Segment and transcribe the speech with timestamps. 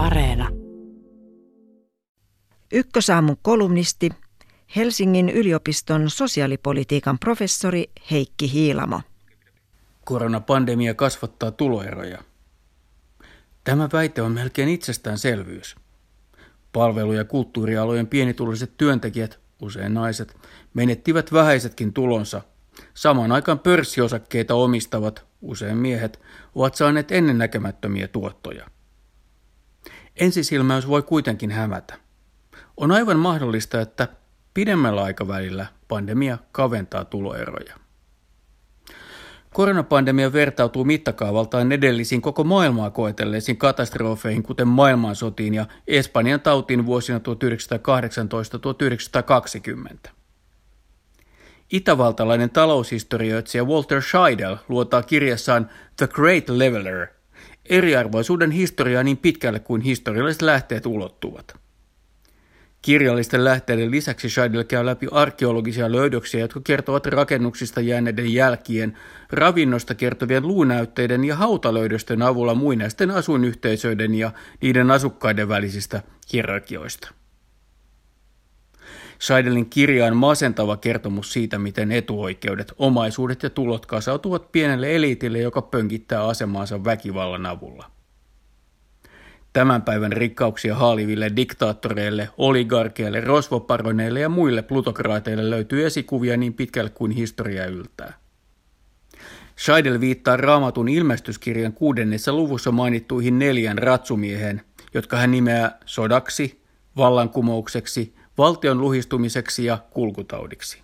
[0.00, 0.48] Areena.
[2.72, 4.10] Ykkösaamun kolumnisti,
[4.76, 9.00] Helsingin yliopiston sosiaalipolitiikan professori Heikki Hiilamo.
[10.04, 12.18] Koronapandemia kasvattaa tuloeroja.
[13.64, 15.76] Tämä väite on melkein itsestäänselvyys.
[16.72, 20.36] Palvelu- ja kulttuurialojen pienituloiset työntekijät, usein naiset,
[20.74, 22.42] menettivät vähäisetkin tulonsa.
[22.94, 26.20] Samaan aikaan pörssiosakkeita omistavat, usein miehet,
[26.54, 28.66] ovat saaneet ennennäkemättömiä tuottoja.
[30.16, 31.94] Ensisilmäys voi kuitenkin hämätä.
[32.76, 34.08] On aivan mahdollista, että
[34.54, 37.74] pidemmällä aikavälillä pandemia kaventaa tuloeroja.
[39.54, 47.20] Koronapandemia vertautuu mittakaavaltaan edellisiin koko maailmaa koetelleisiin katastrofeihin, kuten maailmansotiin ja Espanjan tautiin vuosina
[50.06, 50.10] 1918-1920.
[51.72, 57.06] Itävaltalainen taloushistorioitsija Walter Scheidel luotaa kirjassaan The Great Leveler
[57.70, 61.54] eriarvoisuuden historiaa niin pitkälle kuin historialliset lähteet ulottuvat.
[62.82, 68.98] Kirjallisten lähteiden lisäksi Scheidel käy läpi arkeologisia löydöksiä, jotka kertovat rakennuksista jääneiden jälkien,
[69.30, 74.30] ravinnosta kertovien luunäytteiden ja hautalöydösten avulla muinaisten asuinyhteisöiden ja
[74.62, 77.10] niiden asukkaiden välisistä hierarkioista.
[79.20, 85.62] Scheidelin kirja on masentava kertomus siitä, miten etuoikeudet, omaisuudet ja tulot kasautuvat pienelle eliitille, joka
[85.62, 87.90] pönkittää asemaansa väkivallan avulla.
[89.52, 97.12] Tämän päivän rikkauksia haaliville diktaattoreille, oligarkeille, rosvoparoneille ja muille plutokraateille löytyy esikuvia niin pitkälle kuin
[97.12, 98.14] historia yltää.
[99.58, 104.62] Scheidel viittaa raamatun ilmestyskirjan kuudennessa luvussa mainittuihin neljän ratsumiehen,
[104.94, 106.62] jotka hän nimeää sodaksi,
[106.96, 110.82] vallankumoukseksi, valtion luhistumiseksi ja kulkutaudiksi.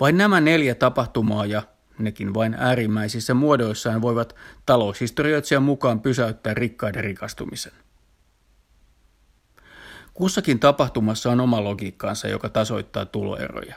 [0.00, 1.62] Vain nämä neljä tapahtumaa ja
[1.98, 7.72] nekin vain äärimmäisissä muodoissaan voivat taloushistorioitsijan mukaan pysäyttää rikkaiden rikastumisen.
[10.14, 13.76] Kussakin tapahtumassa on oma logiikkaansa, joka tasoittaa tuloeroja.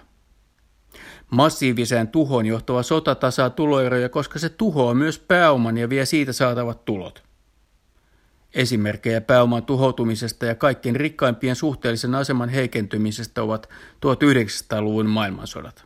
[1.31, 6.85] Massiiviseen tuhoon johtava sota tasaa tuloeroja, koska se tuhoaa myös pääoman ja vie siitä saatavat
[6.85, 7.23] tulot.
[8.55, 13.69] Esimerkkejä pääoman tuhoutumisesta ja kaikkien rikkaimpien suhteellisen aseman heikentymisestä ovat
[14.05, 15.85] 1900-luvun maailmansodat.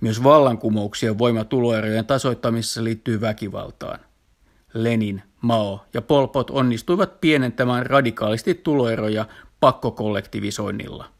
[0.00, 4.00] Myös vallankumouksien voima tuloerojen tasoittamisessa liittyy väkivaltaan.
[4.74, 9.26] Lenin, Mao ja Pol Pot onnistuivat pienentämään radikaalisti tuloeroja
[9.60, 11.10] pakkokollektivisoinnilla,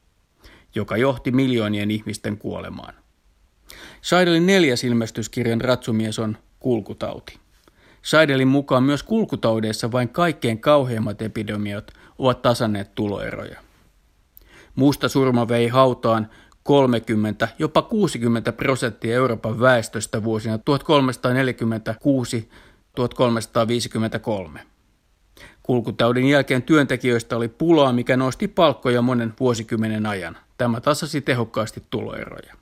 [0.75, 2.95] joka johti miljoonien ihmisten kuolemaan.
[4.03, 7.44] Seidelin neljäs ilmestyskirjan ratsumies on kulkutauti.
[8.05, 13.61] Seidelin mukaan myös kulkutaudeissa vain kaikkein kauheimmat epidemiat ovat tasanneet tuloeroja.
[14.75, 16.31] Musta surma vei hautaan
[16.63, 20.61] 30, jopa 60 prosenttia Euroopan väestöstä vuosina 1346-1353.
[25.63, 30.37] Kulkutaudin jälkeen työntekijöistä oli pulaa, mikä nosti palkkoja monen vuosikymmenen ajan.
[30.59, 32.55] Tämä tasasi tehokkaasti tuloeroja.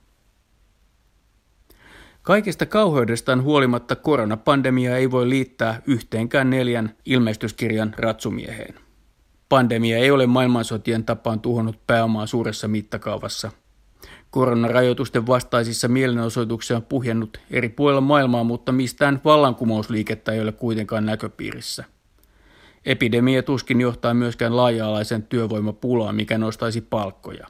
[2.22, 8.74] Kaikesta kauheudestaan huolimatta koronapandemia ei voi liittää yhteenkään neljän ilmestyskirjan ratsumieheen.
[9.48, 13.50] Pandemia ei ole maailmansotien tapaan tuhonnut pääomaa suuressa mittakaavassa–
[14.32, 21.84] Koronarajoitusten vastaisissa mielenosoituksissa on puhjennut eri puolilla maailmaa, mutta mistään vallankumousliikettä ei ole kuitenkaan näköpiirissä.
[22.84, 27.46] Epidemia tuskin johtaa myöskään laaja-alaisen työvoimapulaan, mikä nostaisi palkkoja.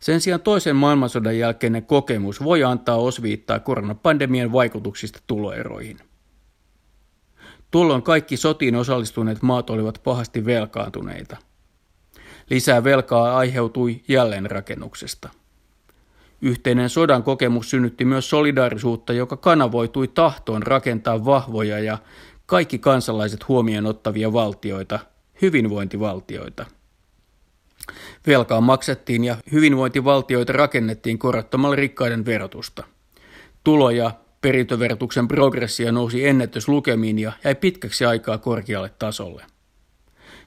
[0.00, 5.98] Sen sijaan toisen maailmansodan jälkeinen kokemus voi antaa osviittaa koronapandemian vaikutuksista tuloeroihin.
[7.70, 11.36] Tuolloin kaikki sotiin osallistuneet maat olivat pahasti velkaantuneita–
[12.50, 15.28] Lisää velkaa aiheutui jälleenrakennuksesta.
[16.42, 21.98] Yhteinen sodan kokemus synnytti myös solidaarisuutta, joka kanavoitui tahtoon rakentaa vahvoja ja
[22.46, 24.98] kaikki kansalaiset huomioon ottavia valtioita,
[25.42, 26.66] hyvinvointivaltioita.
[28.26, 32.84] Velkaa maksettiin ja hyvinvointivaltioita rakennettiin korottamalla rikkaiden verotusta.
[33.64, 34.10] Tulo- ja
[34.40, 39.44] perintöverotuksen progressio nousi ennätyslukemiin ja jäi pitkäksi aikaa korkealle tasolle.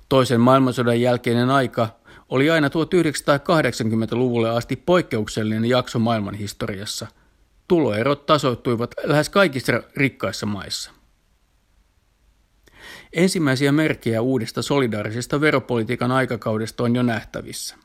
[0.09, 1.89] Toisen maailmansodan jälkeinen aika
[2.29, 7.07] oli aina 1980-luvulle asti poikkeuksellinen jakso maailman historiassa.
[7.67, 10.91] Tuloerot tasoittuivat lähes kaikissa rikkaissa maissa.
[13.13, 17.75] Ensimmäisiä merkkejä uudesta solidaarisesta veropolitiikan aikakaudesta on jo nähtävissä.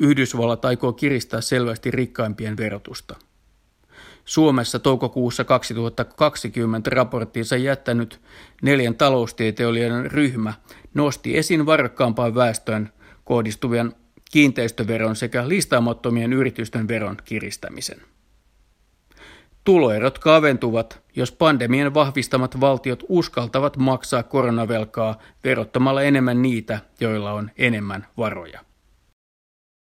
[0.00, 3.16] Yhdysvallat aikoo kiristää selvästi rikkaimpien verotusta–
[4.24, 8.20] Suomessa toukokuussa 2020 raporttiinsa jättänyt
[8.62, 10.54] neljän taloustieteilijöiden ryhmä
[10.94, 12.92] nosti esiin varakkaampaan väestöön
[13.24, 13.92] kohdistuvien
[14.32, 18.00] kiinteistöveron sekä listaamattomien yritysten veron kiristämisen.
[19.64, 28.06] Tuloerot kaventuvat, jos pandemian vahvistamat valtiot uskaltavat maksaa koronavelkaa verottamalla enemmän niitä, joilla on enemmän
[28.16, 28.60] varoja.